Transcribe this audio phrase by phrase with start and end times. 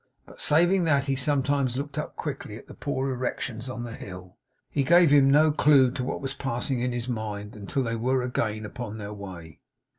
[0.25, 4.35] But saving that he sometimes looked up quickly at the poor erections on the hill,
[4.71, 8.23] he gave him no clue to what was passing in his mind, until they were
[8.23, 9.59] again upon their way.